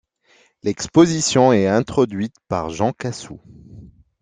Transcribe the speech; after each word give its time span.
L'exposition 0.63 1.53
est 1.53 1.67
introduite 1.67 2.33
par 2.47 2.71
Jean 2.71 2.91
Cassou. 2.91 3.39